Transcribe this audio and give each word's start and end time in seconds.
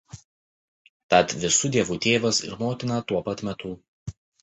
Tat 1.15 1.35
visų 1.45 1.71
dievų 1.77 1.99
Tėvas 2.07 2.43
ir 2.49 2.59
Motina 2.65 3.01
tuo 3.09 3.25
pat 3.33 3.49
metu. 3.51 3.79